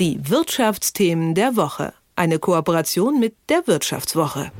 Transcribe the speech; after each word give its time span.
Die 0.00 0.18
Wirtschaftsthemen 0.30 1.34
der 1.34 1.56
Woche. 1.56 1.92
Eine 2.16 2.38
Kooperation 2.38 3.20
mit 3.20 3.34
der 3.50 3.66
Wirtschaftswoche. 3.66 4.50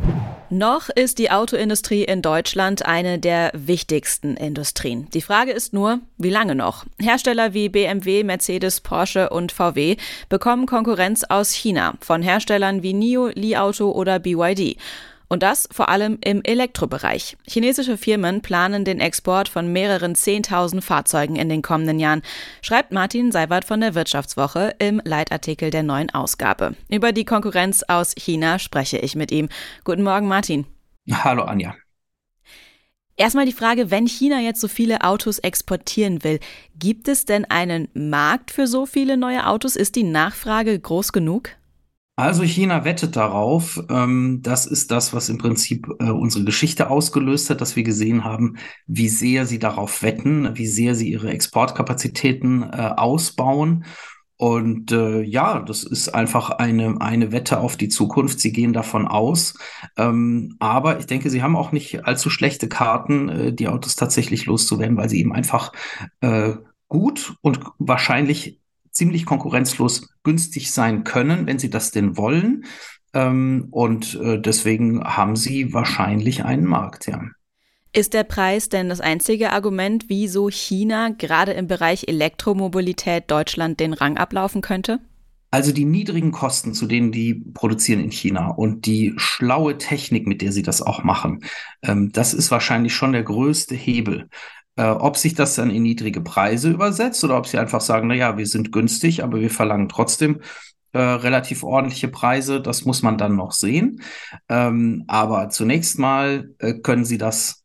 Noch 0.50 0.90
ist 0.90 1.18
die 1.18 1.30
Autoindustrie 1.30 2.04
in 2.04 2.20
Deutschland 2.20 2.84
eine 2.84 3.18
der 3.18 3.50
wichtigsten 3.54 4.36
Industrien. 4.36 5.08
Die 5.14 5.22
Frage 5.22 5.52
ist 5.52 5.72
nur, 5.72 6.00
wie 6.18 6.28
lange 6.28 6.54
noch? 6.54 6.84
Hersteller 6.98 7.54
wie 7.54 7.70
BMW, 7.70 8.22
Mercedes, 8.22 8.82
Porsche 8.82 9.30
und 9.30 9.50
VW 9.50 9.96
bekommen 10.28 10.66
Konkurrenz 10.66 11.24
aus 11.24 11.54
China 11.54 11.94
von 12.00 12.20
Herstellern 12.20 12.82
wie 12.82 12.92
NIO, 12.92 13.28
Li 13.28 13.56
Auto 13.56 13.92
oder 13.92 14.18
BYD. 14.18 14.76
Und 15.32 15.44
das 15.44 15.68
vor 15.70 15.88
allem 15.88 16.18
im 16.24 16.42
Elektrobereich. 16.42 17.36
Chinesische 17.46 17.96
Firmen 17.96 18.42
planen 18.42 18.84
den 18.84 18.98
Export 18.98 19.48
von 19.48 19.72
mehreren 19.72 20.16
10.000 20.16 20.82
Fahrzeugen 20.82 21.36
in 21.36 21.48
den 21.48 21.62
kommenden 21.62 22.00
Jahren, 22.00 22.22
schreibt 22.62 22.90
Martin 22.90 23.30
Seiwert 23.30 23.64
von 23.64 23.80
der 23.80 23.94
Wirtschaftswoche 23.94 24.74
im 24.80 25.00
Leitartikel 25.04 25.70
der 25.70 25.84
neuen 25.84 26.10
Ausgabe. 26.10 26.74
Über 26.88 27.12
die 27.12 27.24
Konkurrenz 27.24 27.84
aus 27.86 28.12
China 28.18 28.58
spreche 28.58 28.98
ich 28.98 29.14
mit 29.14 29.30
ihm. 29.30 29.48
Guten 29.84 30.02
Morgen, 30.02 30.26
Martin. 30.26 30.66
Hallo, 31.08 31.44
Anja. 31.44 31.76
Erstmal 33.16 33.46
die 33.46 33.52
Frage, 33.52 33.92
wenn 33.92 34.08
China 34.08 34.40
jetzt 34.40 34.60
so 34.60 34.66
viele 34.66 35.02
Autos 35.02 35.38
exportieren 35.38 36.24
will, 36.24 36.40
gibt 36.76 37.06
es 37.06 37.24
denn 37.24 37.44
einen 37.44 37.86
Markt 37.94 38.50
für 38.50 38.66
so 38.66 38.84
viele 38.84 39.16
neue 39.16 39.46
Autos? 39.46 39.76
Ist 39.76 39.94
die 39.94 40.02
Nachfrage 40.02 40.76
groß 40.76 41.12
genug? 41.12 41.50
Also 42.20 42.42
China 42.42 42.84
wettet 42.84 43.16
darauf. 43.16 43.82
Ähm, 43.88 44.40
das 44.42 44.66
ist 44.66 44.90
das, 44.90 45.14
was 45.14 45.30
im 45.30 45.38
Prinzip 45.38 45.88
äh, 46.00 46.10
unsere 46.10 46.44
Geschichte 46.44 46.90
ausgelöst 46.90 47.48
hat, 47.48 47.62
dass 47.62 47.76
wir 47.76 47.82
gesehen 47.82 48.24
haben, 48.24 48.58
wie 48.86 49.08
sehr 49.08 49.46
sie 49.46 49.58
darauf 49.58 50.02
wetten, 50.02 50.54
wie 50.54 50.66
sehr 50.66 50.94
sie 50.94 51.10
ihre 51.10 51.30
Exportkapazitäten 51.30 52.62
äh, 52.62 52.92
ausbauen. 52.94 53.86
Und 54.36 54.92
äh, 54.92 55.22
ja, 55.22 55.60
das 55.60 55.82
ist 55.82 56.10
einfach 56.10 56.50
eine, 56.50 57.00
eine 57.00 57.32
Wette 57.32 57.58
auf 57.58 57.78
die 57.78 57.88
Zukunft. 57.88 58.38
Sie 58.38 58.52
gehen 58.52 58.74
davon 58.74 59.08
aus. 59.08 59.54
Ähm, 59.96 60.56
aber 60.58 60.98
ich 60.98 61.06
denke, 61.06 61.30
sie 61.30 61.42
haben 61.42 61.56
auch 61.56 61.72
nicht 61.72 62.04
allzu 62.04 62.28
schlechte 62.28 62.68
Karten, 62.68 63.28
äh, 63.30 63.52
die 63.54 63.68
Autos 63.68 63.96
tatsächlich 63.96 64.44
loszuwerden, 64.44 64.98
weil 64.98 65.08
sie 65.08 65.20
eben 65.20 65.32
einfach 65.32 65.72
äh, 66.20 66.52
gut 66.88 67.36
und 67.40 67.60
wahrscheinlich 67.78 68.59
ziemlich 68.90 69.24
konkurrenzlos 69.24 70.08
günstig 70.22 70.72
sein 70.72 71.04
können, 71.04 71.46
wenn 71.46 71.58
sie 71.58 71.70
das 71.70 71.90
denn 71.90 72.16
wollen. 72.16 72.64
Ähm, 73.12 73.68
und 73.70 74.14
äh, 74.22 74.40
deswegen 74.40 75.02
haben 75.02 75.36
sie 75.36 75.72
wahrscheinlich 75.72 76.44
einen 76.44 76.66
Markt, 76.66 77.06
ja. 77.06 77.22
Ist 77.92 78.14
der 78.14 78.22
Preis 78.22 78.68
denn 78.68 78.88
das 78.88 79.00
einzige 79.00 79.50
Argument, 79.52 80.04
wieso 80.06 80.48
China 80.48 81.08
gerade 81.08 81.52
im 81.52 81.66
Bereich 81.66 82.04
Elektromobilität 82.06 83.28
Deutschland 83.28 83.80
den 83.80 83.94
Rang 83.94 84.16
ablaufen 84.16 84.60
könnte? 84.60 85.00
Also 85.50 85.72
die 85.72 85.84
niedrigen 85.84 86.30
Kosten, 86.30 86.74
zu 86.74 86.86
denen 86.86 87.10
die 87.10 87.34
produzieren 87.34 87.98
in 87.98 88.12
China 88.12 88.50
und 88.50 88.86
die 88.86 89.14
schlaue 89.16 89.78
Technik, 89.78 90.28
mit 90.28 90.42
der 90.42 90.52
sie 90.52 90.62
das 90.62 90.80
auch 90.80 91.02
machen, 91.02 91.42
ähm, 91.82 92.12
das 92.12 92.34
ist 92.34 92.52
wahrscheinlich 92.52 92.94
schon 92.94 93.12
der 93.12 93.24
größte 93.24 93.74
Hebel. 93.74 94.28
Äh, 94.80 94.84
ob 94.92 95.18
sich 95.18 95.34
das 95.34 95.56
dann 95.56 95.68
in 95.68 95.82
niedrige 95.82 96.22
Preise 96.22 96.70
übersetzt 96.70 97.22
oder 97.22 97.36
ob 97.36 97.46
sie 97.46 97.58
einfach 97.58 97.82
sagen, 97.82 98.08
na 98.08 98.14
ja, 98.14 98.38
wir 98.38 98.46
sind 98.46 98.72
günstig, 98.72 99.22
aber 99.22 99.38
wir 99.38 99.50
verlangen 99.50 99.90
trotzdem 99.90 100.40
äh, 100.92 100.98
relativ 100.98 101.64
ordentliche 101.64 102.08
Preise, 102.08 102.62
das 102.62 102.86
muss 102.86 103.02
man 103.02 103.18
dann 103.18 103.36
noch 103.36 103.52
sehen. 103.52 104.00
Ähm, 104.48 105.04
aber 105.06 105.50
zunächst 105.50 105.98
mal 105.98 106.54
äh, 106.60 106.72
können 106.72 107.04
sie 107.04 107.18
das 107.18 107.62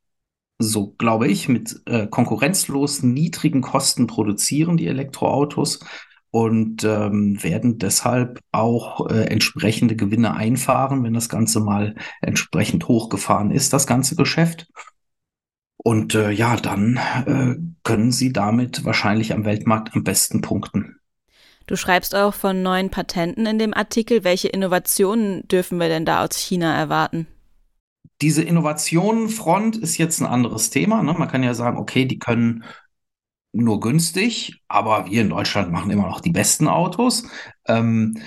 so 0.60 0.94
glaube 0.98 1.28
ich, 1.28 1.48
mit 1.48 1.82
äh, 1.86 2.08
konkurrenzlos 2.08 3.02
niedrigen 3.02 3.62
Kosten 3.62 4.08
produzieren, 4.08 4.76
die 4.78 4.88
Elektroautos, 4.88 5.80
und 6.32 6.84
ähm, 6.84 7.42
werden 7.42 7.78
deshalb 7.78 8.42
auch 8.52 9.10
äh, 9.10 9.24
entsprechende 9.28 9.96
Gewinne 9.96 10.34
einfahren, 10.36 11.02
wenn 11.06 11.14
das 11.14 11.30
Ganze 11.30 11.62
mal 11.62 11.96
entsprechend 12.22 12.90
hochgefahren 12.90 13.52
ist, 13.52 13.72
das 13.72 13.88
ganze 13.88 14.18
Geschäft. 14.18 14.68
Und 15.88 16.16
äh, 16.16 16.32
ja, 16.32 16.56
dann 16.56 16.98
äh, 17.28 17.56
können 17.84 18.12
sie 18.12 18.34
damit 18.34 18.86
wahrscheinlich 18.86 19.34
am 19.34 19.46
Weltmarkt 19.46 19.94
am 19.94 20.04
besten 20.04 20.42
punkten. 20.42 21.00
Du 21.68 21.76
schreibst 21.76 22.16
auch 22.16 22.34
von 22.34 22.64
neuen 22.64 22.90
Patenten 22.90 23.46
in 23.46 23.60
dem 23.60 23.72
Artikel. 23.72 24.24
Welche 24.24 24.48
Innovationen 24.48 25.48
dürfen 25.48 25.80
wir 25.80 25.88
denn 25.88 26.04
da 26.04 26.26
aus 26.26 26.38
China 26.38 26.76
erwarten? 26.76 27.28
Diese 28.24 28.42
Innovationenfront 28.42 29.78
ist 29.78 30.00
jetzt 30.00 30.20
ein 30.22 30.26
anderes 30.26 30.72
Thema. 30.72 31.04
Ne? 31.04 31.14
Man 31.14 31.28
kann 31.28 31.44
ja 31.44 31.54
sagen, 31.54 31.78
okay, 31.78 32.06
die 32.06 32.18
können 32.18 32.64
nur 33.54 33.80
günstig, 33.80 34.64
aber 34.68 35.06
wir 35.06 35.22
in 35.22 35.30
Deutschland 35.30 35.72
machen 35.72 35.92
immer 35.92 36.08
noch 36.08 36.20
die 36.20 36.32
besten 36.32 36.68
Autos. 36.68 37.28
Ähm, 37.68 38.18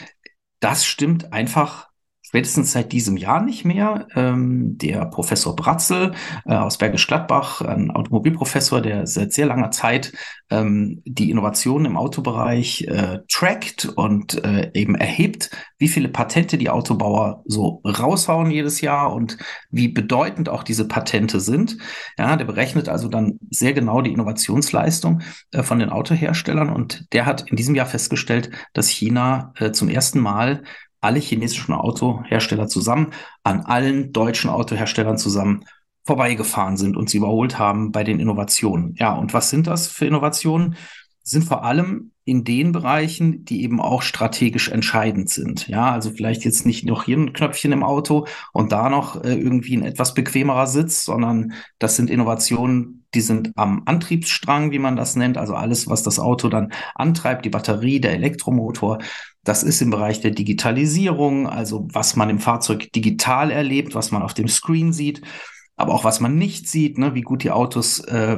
das 0.61 0.87
stimmt 0.87 1.33
einfach 1.33 1.88
spätestens 2.28 2.72
seit 2.72 2.93
diesem 2.93 3.16
Jahr 3.16 3.43
nicht 3.43 3.65
mehr. 3.65 4.06
Ähm, 4.15 4.77
der 4.77 5.06
Professor 5.06 5.56
Bratzel 5.56 6.12
äh, 6.44 6.55
aus 6.55 6.77
Bergisch 6.77 7.06
Gladbach, 7.06 7.62
ein 7.62 7.91
Automobilprofessor, 7.91 8.83
der 8.83 9.06
seit 9.06 9.33
sehr 9.33 9.47
langer 9.47 9.71
Zeit 9.71 10.12
ähm, 10.50 11.00
die 11.06 11.31
Innovationen 11.31 11.87
im 11.87 11.97
Autobereich 11.97 12.83
äh, 12.83 13.21
trackt 13.28 13.87
und 13.97 14.44
äh, 14.44 14.71
eben 14.75 14.94
erhebt, 14.94 15.50
wie 15.78 15.88
viele 15.88 16.11
Patente 16.11 16.59
die 16.59 16.69
Autobauer 16.69 17.43
so 17.47 17.81
raushauen 17.87 18.50
jedes 18.50 18.83
Jahr 18.83 19.15
und 19.15 19.38
wie 19.71 19.88
bedeutend 19.88 20.50
auch 20.50 20.65
diese 20.65 20.87
Patente 20.87 21.41
sind. 21.41 21.78
Ja, 22.19 22.37
der 22.37 22.44
berechnet 22.44 22.91
also 22.91 23.09
dann 23.09 23.38
sehr 23.50 23.72
genau 23.72 24.03
die 24.03 24.12
Innovationsleistung 24.12 25.22
äh, 25.53 25.62
von 25.62 25.78
den 25.78 25.88
Autoherstellern 25.88 26.69
und 26.69 27.11
der 27.15 27.25
hat 27.25 27.50
in 27.50 27.56
diesem 27.56 27.75
Jahr 27.75 27.87
festgestellt, 27.87 28.50
dass 28.75 28.88
China 28.88 29.55
äh, 29.56 29.72
zum 29.72 29.88
ersten 29.88 30.21
Mal 30.21 30.62
alle 31.01 31.21
chinesischen 31.21 31.75
Autohersteller 31.75 32.69
zusammen 32.69 33.13
an 33.43 33.61
allen 33.61 34.13
deutschen 34.13 34.51
Autoherstellern 34.51 35.19
zusammen 35.19 35.65
vorbeigefahren 36.05 36.77
sind 36.77 36.97
und 36.97 37.11
sie 37.11 37.19
überholt 37.19 37.59
haben 37.59 37.93
bei 37.93 38.03
den 38.03 38.19
Innovationen. 38.19 38.95
Ja, 38.97 39.13
und 39.13 39.35
was 39.35 39.51
sind 39.51 39.67
das 39.67 39.89
für 39.89 40.07
Innovationen? 40.07 40.77
Sind 41.23 41.45
vor 41.45 41.65
allem 41.65 42.13
in 42.25 42.45
den 42.45 42.73
Bereichen, 42.73 43.45
die 43.45 43.63
eben 43.63 43.81
auch 43.81 44.03
strategisch 44.03 44.71
entscheidend 44.71 45.29
sind. 45.29 45.69
Ja, 45.69 45.93
also 45.93 46.11
vielleicht 46.11 46.45
jetzt 46.45 46.67
nicht 46.67 46.87
noch 46.87 47.05
hier 47.05 47.19
ein 47.19 47.33
Knöpfchen 47.33 47.73
im 47.73 47.83
Auto 47.83 48.27
und 48.53 48.73
da 48.73 48.89
noch 48.89 49.23
äh, 49.23 49.35
irgendwie 49.35 49.77
ein 49.77 49.83
etwas 49.83 50.15
bequemerer 50.15 50.67
Sitz, 50.67 51.05
sondern 51.05 51.53
das 51.79 51.97
sind 51.97 52.11
Innovationen, 52.11 52.98
die 53.15 53.21
sind 53.21 53.53
am 53.57 53.83
Antriebsstrang, 53.87 54.71
wie 54.71 54.79
man 54.79 54.97
das 54.97 55.17
nennt, 55.17 55.39
also 55.39 55.55
alles, 55.55 55.89
was 55.89 56.03
das 56.03 56.19
Auto 56.19 56.49
dann 56.49 56.73
antreibt, 56.95 57.45
die 57.45 57.51
Batterie, 57.51 58.01
der 58.01 58.13
Elektromotor. 58.13 58.99
Das 59.45 59.63
ist 59.63 59.81
im 59.81 59.91
Bereich 59.91 60.21
der 60.21 60.33
Digitalisierung, 60.33 61.47
also 61.47 61.89
was 61.93 62.17
man 62.17 62.29
im 62.29 62.39
Fahrzeug 62.39 62.93
digital 62.93 63.51
erlebt, 63.51 63.95
was 63.95 64.11
man 64.11 64.23
auf 64.23 64.35
dem 64.35 64.49
Screen 64.49 64.93
sieht, 64.93 65.23
aber 65.77 65.95
auch 65.95 66.05
was 66.05 66.21
man 66.21 66.37
nicht 66.37 66.69
sieht, 66.69 66.99
ne, 66.99 67.15
wie 67.15 67.23
gut 67.23 67.45
die 67.45 67.51
Autos 67.51 68.01
äh, 68.01 68.37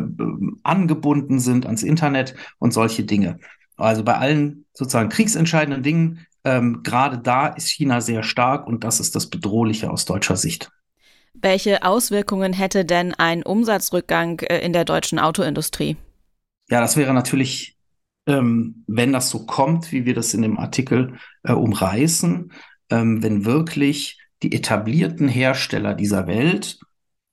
angebunden 0.63 1.41
sind 1.41 1.67
ans 1.67 1.83
Internet 1.83 2.35
und 2.59 2.73
solche 2.73 3.05
Dinge. 3.05 3.39
Also 3.77 4.05
bei 4.05 4.17
allen 4.19 4.67
sozusagen 4.75 5.09
kriegsentscheidenden 5.09 5.83
Dingen, 5.83 6.27
ähm, 6.45 6.83
gerade 6.83 7.19
da 7.19 7.49
ist 7.49 7.71
China 7.71 8.01
sehr 8.01 8.23
stark 8.23 8.67
und 8.67 8.85
das 8.85 9.01
ist 9.01 9.17
das 9.17 9.29
Bedrohliche 9.29 9.91
aus 9.91 10.05
deutscher 10.05 10.37
Sicht. 10.37 10.71
Welche 11.35 11.83
Auswirkungen 11.83 12.53
hätte 12.53 12.85
denn 12.85 13.15
ein 13.15 13.43
Umsatzrückgang 13.43 14.41
äh, 14.41 14.59
in 14.59 14.73
der 14.73 14.85
deutschen 14.85 15.19
Autoindustrie? 15.19 15.97
Ja, 16.69 16.81
das 16.81 16.97
wäre 16.97 17.15
natürlich 17.15 17.77
ähm, 18.27 18.85
wenn 18.87 19.13
das 19.13 19.31
so 19.31 19.47
kommt, 19.47 19.93
wie 19.93 20.05
wir 20.05 20.15
das 20.15 20.35
in 20.35 20.43
dem 20.43 20.59
Artikel 20.59 21.15
äh, 21.43 21.53
umreißen, 21.53 22.53
ähm, 22.91 23.23
wenn 23.23 23.45
wirklich 23.45 24.21
die 24.43 24.53
etablierten 24.53 25.29
Hersteller 25.29 25.95
dieser 25.95 26.27
Welt 26.27 26.79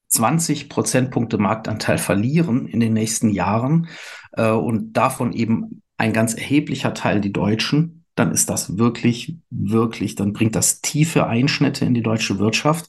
20 0.09 0.69
Prozentpunkte 0.69 1.38
Marktanteil 1.38 1.97
verlieren 1.97 2.68
in 2.68 2.79
den 2.79 2.94
nächsten 2.94 3.29
Jahren 3.29 3.90
äh, 4.34 4.50
und 4.50 4.94
davon 4.94 5.34
eben 5.34 5.81
ein 5.97 6.14
ganz 6.14 6.34
erheblicher 6.34 6.94
Teil 6.94 7.22
die 7.22 7.34
Deutschen, 7.34 8.05
dann 8.16 8.32
ist 8.32 8.49
das 8.49 8.78
wirklich, 8.78 9.38
wirklich, 9.49 10.16
dann 10.16 10.34
bringt 10.34 10.55
das 10.55 10.82
tiefe 10.82 11.28
Einschnitte 11.28 11.85
in 11.85 11.94
die 11.94 12.02
deutsche 12.02 12.40
Wirtschaft. 12.40 12.88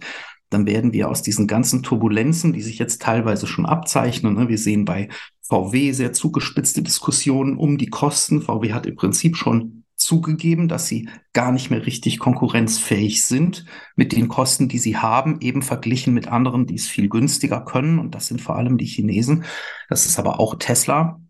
Dann 0.51 0.67
werden 0.67 0.93
wir 0.93 1.09
aus 1.09 1.23
diesen 1.23 1.47
ganzen 1.47 1.83
Turbulenzen, 1.83 2.53
die 2.53 2.63
sich 2.63 2.79
jetzt 2.79 3.03
teilweise 3.03 3.47
schon 3.47 3.67
abzeichnen, 3.67 4.35
ne, 4.35 4.49
wir 4.49 4.59
sehen 4.59 4.85
bei 4.85 5.09
VW 5.43 5.93
sehr 5.93 6.13
zugespitzte 6.13 6.83
Diskussionen 6.83 7.57
um 7.57 7.79
die 7.79 7.89
Kosten. 7.89 8.43
VW 8.43 8.73
hat 8.73 8.87
im 8.87 8.97
Prinzip 8.97 9.37
schon 9.37 9.85
zugegeben, 9.97 10.69
dass 10.69 10.87
sie 10.87 11.09
gar 11.33 11.53
nicht 11.53 11.71
mehr 11.71 11.85
richtig 11.85 12.19
konkurrenzfähig 12.19 13.25
sind 13.25 13.65
mit 13.97 14.13
den 14.13 14.29
Kosten, 14.29 14.69
die 14.69 14.79
sie 14.79 14.97
haben, 14.97 15.41
eben 15.41 15.63
verglichen 15.63 16.15
mit 16.15 16.29
anderen, 16.29 16.67
die 16.67 16.77
es 16.77 16.87
viel 16.87 17.09
günstiger 17.09 17.63
können. 17.63 17.99
Und 17.99 18.15
das 18.15 18.29
sind 18.29 18.41
vor 18.41 18.57
allem 18.57 18.79
die 18.79 18.87
Chinesen. 18.87 19.45
Das 19.89 20.07
ist 20.07 20.19
aber 20.19 20.39
auch 20.39 20.55
Tesla. 20.57 21.21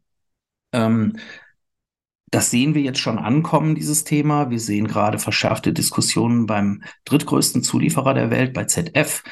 Ähm, 0.72 1.16
das 2.30 2.50
sehen 2.50 2.74
wir 2.74 2.82
jetzt 2.82 3.00
schon 3.00 3.18
ankommen, 3.18 3.74
dieses 3.74 4.04
Thema. 4.04 4.50
Wir 4.50 4.60
sehen 4.60 4.86
gerade 4.86 5.18
verschärfte 5.18 5.72
Diskussionen 5.72 6.46
beim 6.46 6.82
drittgrößten 7.04 7.62
Zulieferer 7.62 8.14
der 8.14 8.30
Welt, 8.30 8.52
bei 8.54 8.64
ZF. 8.64 9.22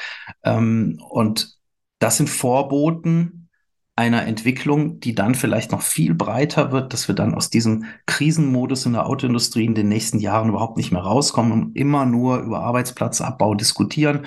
Ähm, 0.43 1.01
und 1.09 1.57
das 1.99 2.17
sind 2.17 2.29
Vorboten 2.29 3.49
einer 3.95 4.27
Entwicklung, 4.27 4.99
die 4.99 5.15
dann 5.15 5.33
vielleicht 5.33 5.71
noch 5.71 5.81
viel 5.81 6.13
breiter 6.13 6.71
wird, 6.71 6.93
dass 6.93 7.07
wir 7.07 7.15
dann 7.15 7.33
aus 7.33 7.49
diesem 7.49 7.85
Krisenmodus 8.05 8.85
in 8.85 8.93
der 8.93 9.07
Autoindustrie 9.07 9.65
in 9.65 9.73
den 9.73 9.89
nächsten 9.89 10.19
Jahren 10.19 10.49
überhaupt 10.49 10.77
nicht 10.77 10.91
mehr 10.91 11.01
rauskommen 11.01 11.51
und 11.51 11.75
immer 11.75 12.05
nur 12.05 12.37
über 12.37 12.59
Arbeitsplatzabbau 12.59 13.55
diskutieren 13.55 14.25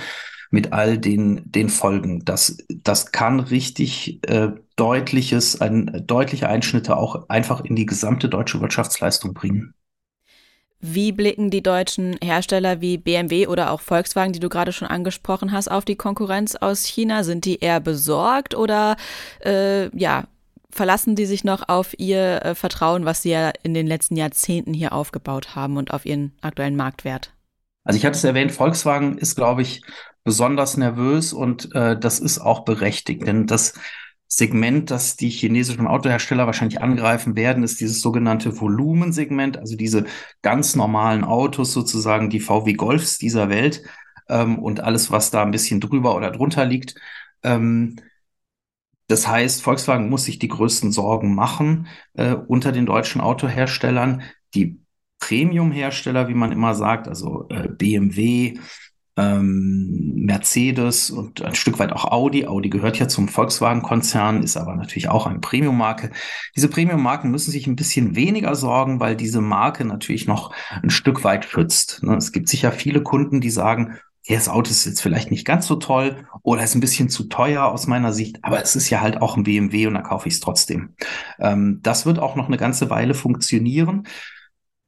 mit 0.50 0.73
all 0.73 0.99
den, 0.99 1.43
den 1.44 1.69
Folgen. 1.69 2.25
Das, 2.25 2.58
das 2.69 3.12
kann 3.12 3.41
richtig 3.41 4.20
äh, 4.29 4.50
deutliches, 4.76 5.61
ein, 5.61 6.05
deutliche 6.06 6.49
Einschnitte 6.49 6.97
auch 6.97 7.29
einfach 7.29 7.64
in 7.64 7.76
die 7.76 7.87
gesamte 7.87 8.29
deutsche 8.29 8.61
Wirtschaftsleistung 8.61 9.32
bringen. 9.32 9.75
Wie 10.82 11.12
blicken 11.12 11.50
die 11.50 11.62
deutschen 11.62 12.17
Hersteller 12.23 12.81
wie 12.81 12.97
BMW 12.97 13.47
oder 13.47 13.70
auch 13.70 13.82
Volkswagen, 13.82 14.32
die 14.32 14.41
du 14.41 14.49
gerade 14.49 14.73
schon 14.73 14.88
angesprochen 14.88 15.52
hast, 15.52 15.70
auf 15.70 15.85
die 15.85 15.97
Konkurrenz 15.97 16.56
aus 16.56 16.85
China? 16.85 17.23
Sind 17.23 17.44
die 17.44 17.58
eher 17.58 17.81
besorgt 17.81 18.55
oder 18.55 18.96
äh, 19.44 19.94
ja, 19.96 20.25
verlassen 20.70 21.17
die 21.17 21.26
sich 21.26 21.44
noch 21.44 21.69
auf 21.69 21.94
ihr 21.99 22.44
äh, 22.44 22.55
Vertrauen, 22.55 23.05
was 23.05 23.23
sie 23.23 23.31
ja 23.31 23.53
in 23.62 23.75
den 23.75 23.87
letzten 23.87 24.17
Jahrzehnten 24.17 24.73
hier 24.73 24.94
aufgebaut 24.94 25.55
haben 25.55 25.76
und 25.76 25.93
auf 25.93 26.06
ihren 26.06 26.32
aktuellen 26.41 26.76
Marktwert? 26.76 27.32
Also 27.85 27.99
ich 27.99 28.06
hatte 28.06 28.17
es 28.17 28.25
erwähnt, 28.25 28.53
Volkswagen 28.53 29.19
ist, 29.19 29.37
glaube 29.37 29.62
ich, 29.62 29.82
besonders 30.25 30.76
nervös 30.76 31.32
und 31.32 31.75
äh, 31.75 31.99
das 31.99 32.19
ist 32.19 32.38
auch 32.38 32.64
berechtigt, 32.64 33.26
denn 33.26 33.46
das 33.46 33.75
Segment, 34.32 34.93
das 34.93 35.17
die 35.17 35.28
chinesischen 35.28 35.88
Autohersteller 35.88 36.46
wahrscheinlich 36.46 36.81
angreifen 36.81 37.34
werden, 37.34 37.64
ist 37.64 37.81
dieses 37.81 38.00
sogenannte 38.00 38.58
Volumensegment, 38.61 39.58
also 39.58 39.76
diese 39.76 40.05
ganz 40.40 40.76
normalen 40.76 41.25
Autos 41.25 41.72
sozusagen, 41.72 42.31
die 42.31 42.38
VW 42.38 42.75
Golfs 42.75 43.19
dieser 43.19 43.49
Welt 43.49 43.82
ähm, 44.28 44.58
und 44.61 44.81
alles, 44.81 45.11
was 45.11 45.31
da 45.32 45.43
ein 45.43 45.50
bisschen 45.50 45.81
drüber 45.81 46.14
oder 46.14 46.31
drunter 46.31 46.64
liegt. 46.64 46.94
Ähm, 47.43 47.96
das 49.08 49.26
heißt, 49.26 49.62
Volkswagen 49.62 50.08
muss 50.08 50.25
sich 50.25 50.38
die 50.38 50.46
größten 50.46 50.93
Sorgen 50.93 51.34
machen 51.34 51.88
äh, 52.14 52.34
unter 52.34 52.70
den 52.70 52.87
deutschen 52.87 53.20
Autoherstellern. 53.20 54.22
Die 54.55 54.81
Premium-Hersteller, 55.19 56.28
wie 56.28 56.34
man 56.34 56.52
immer 56.52 56.76
sagt, 56.76 57.08
also 57.08 57.49
äh, 57.49 57.69
BMW, 57.69 58.61
ähm, 59.20 60.25
Mercedes 60.25 61.11
und 61.11 61.43
ein 61.43 61.55
Stück 61.55 61.78
weit 61.78 61.93
auch 61.93 62.06
Audi. 62.06 62.46
Audi 62.46 62.70
gehört 62.70 62.99
ja 62.99 63.08
zum 63.08 63.28
Volkswagen-Konzern, 63.28 64.43
ist 64.43 64.56
aber 64.56 64.75
natürlich 64.76 65.08
auch 65.08 65.26
eine 65.26 65.40
Premium-Marke. 65.40 66.11
Diese 66.56 66.69
Premium-Marken 66.69 67.31
müssen 67.31 67.50
sich 67.50 67.67
ein 67.67 67.76
bisschen 67.76 68.17
weniger 68.17 68.55
sorgen, 68.55 69.00
weil 69.00 69.17
diese 69.17 69.40
Marke 69.40 69.84
natürlich 69.84 70.26
noch 70.26 70.55
ein 70.82 70.90
Stück 70.90 71.25
weit 71.25 71.44
schützt. 71.44 72.02
Ne? 72.02 72.17
Es 72.17 72.32
gibt 72.32 72.49
sicher 72.49 72.72
viele 72.72 73.02
Kunden, 73.02 73.40
die 73.40 73.50
sagen, 73.50 73.99
ja, 74.25 74.37
das 74.37 74.49
Auto 74.49 74.70
ist 74.70 74.84
jetzt 74.84 75.00
vielleicht 75.00 75.31
nicht 75.31 75.46
ganz 75.46 75.67
so 75.67 75.76
toll 75.76 76.26
oder 76.43 76.62
ist 76.62 76.75
ein 76.75 76.81
bisschen 76.81 77.08
zu 77.08 77.25
teuer 77.25 77.64
aus 77.64 77.87
meiner 77.87 78.12
Sicht, 78.12 78.38
aber 78.43 78.62
es 78.62 78.76
ist 78.76 78.90
ja 78.90 79.00
halt 79.00 79.22
auch 79.22 79.37
ein 79.37 79.44
BMW 79.44 79.87
und 79.87 79.94
da 79.94 80.02
kaufe 80.02 80.28
ich 80.28 80.34
es 80.34 80.40
trotzdem. 80.40 80.94
Ähm, 81.38 81.81
das 81.82 82.06
wird 82.06 82.19
auch 82.19 82.37
noch 82.37 82.46
eine 82.46 82.58
ganze 82.58 82.90
Weile 82.90 83.14
funktionieren. 83.14 84.06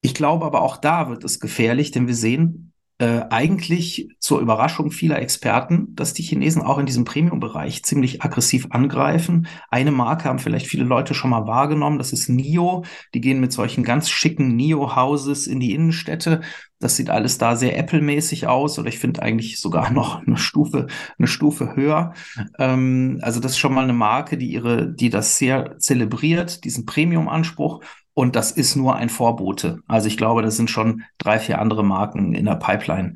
Ich 0.03 0.15
glaube 0.15 0.45
aber 0.45 0.61
auch 0.63 0.77
da 0.77 1.09
wird 1.09 1.25
es 1.25 1.41
gefährlich, 1.41 1.93
denn 1.93 2.07
wir 2.07 2.15
sehen, 2.15 2.62
äh, 3.03 3.27
eigentlich 3.31 4.11
zur 4.21 4.39
Überraschung 4.39 4.93
vieler 4.93 5.19
Experten, 5.19 5.93
dass 5.97 6.15
die 6.15 6.23
Chinesen 6.23 6.63
auch 6.63 6.79
in 6.79 6.87
diesem 6.87 7.03
Premium-Bereich 7.05 7.83
ziemlich 7.83 8.23
aggressiv 8.23 8.69
angreifen. 8.71 9.49
Eine 9.71 9.91
Marke 9.91 10.29
haben 10.29 10.39
vielleicht 10.39 10.69
viele 10.69 10.85
Leute 10.85 11.13
schon 11.13 11.31
mal 11.31 11.49
wahrgenommen, 11.49 11.99
das 11.99 12.13
ist 12.13 12.29
NIO. 12.29 12.85
Die 13.13 13.21
gehen 13.21 13.41
mit 13.41 13.53
solchen 13.53 13.83
ganz 13.83 14.09
schicken 14.09 14.55
NIO-Houses 14.55 15.49
in 15.49 15.59
die 15.59 15.75
Innenstädte. 15.75 16.43
Das 16.79 16.95
sieht 16.95 17.11
alles 17.11 17.39
da 17.39 17.57
sehr 17.57 17.77
Apple-mäßig 17.77 18.47
aus 18.47 18.79
oder 18.79 18.89
ich 18.89 19.01
finde 19.01 19.21
eigentlich 19.23 19.59
sogar 19.59 19.91
noch 19.93 20.25
eine 20.25 20.37
Stufe, 20.37 20.87
eine 21.19 21.27
Stufe 21.27 21.75
höher. 21.75 22.15
Ähm, 22.61 23.19
also 23.23 23.41
das 23.41 23.53
ist 23.53 23.59
schon 23.59 23.75
mal 23.75 23.83
eine 23.83 23.95
Marke, 23.95 24.39
die 24.39 24.53
ihre, 24.53 24.89
die 24.89 25.11
das 25.11 25.39
sehr 25.39 25.77
zelebriert, 25.81 26.63
diesen 26.63 26.87
Premium-Anspruch. 26.87 27.83
Und 28.15 28.37
das 28.37 28.51
ist 28.51 28.77
nur 28.77 28.97
ein 28.97 29.09
Vorbote. 29.09 29.81
Also 29.87 30.09
ich 30.09 30.17
glaube, 30.17 30.43
das 30.43 30.57
sind 30.57 30.71
schon 30.71 31.03
drei, 31.19 31.39
vier 31.39 31.61
andere 31.61 31.85
Marken 31.85 32.35
in 32.35 32.45
der 32.45 32.57
Pipeline, 32.57 33.15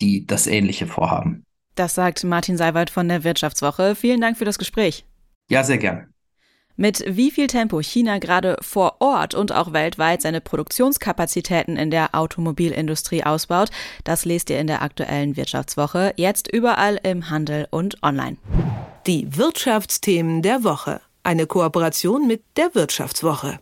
die 0.00 0.26
das 0.26 0.46
Ähnliche 0.46 0.86
vorhaben. 0.86 1.44
Das 1.74 1.94
sagt 1.94 2.24
Martin 2.24 2.56
Seiwald 2.56 2.90
von 2.90 3.08
der 3.08 3.24
Wirtschaftswoche. 3.24 3.94
Vielen 3.94 4.20
Dank 4.20 4.36
für 4.36 4.44
das 4.44 4.58
Gespräch. 4.58 5.04
Ja, 5.48 5.64
sehr 5.64 5.78
gern. 5.78 6.14
Mit 6.76 7.04
wie 7.06 7.30
viel 7.30 7.46
Tempo 7.46 7.80
China 7.82 8.18
gerade 8.18 8.56
vor 8.60 8.96
Ort 8.98 9.34
und 9.34 9.52
auch 9.52 9.72
weltweit 9.72 10.22
seine 10.22 10.40
Produktionskapazitäten 10.40 11.76
in 11.76 11.92
der 11.92 12.16
Automobilindustrie 12.16 13.22
ausbaut, 13.22 13.70
das 14.02 14.24
lest 14.24 14.50
ihr 14.50 14.58
in 14.58 14.66
der 14.66 14.82
aktuellen 14.82 15.36
Wirtschaftswoche, 15.36 16.12
jetzt 16.16 16.52
überall 16.52 16.98
im 17.04 17.30
Handel 17.30 17.68
und 17.70 18.02
online. 18.02 18.38
Die 19.06 19.36
Wirtschaftsthemen 19.36 20.42
der 20.42 20.64
Woche. 20.64 21.00
Eine 21.22 21.46
Kooperation 21.46 22.26
mit 22.26 22.42
der 22.56 22.74
Wirtschaftswoche. 22.74 23.60